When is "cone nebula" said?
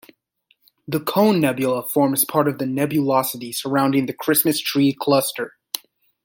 0.99-1.87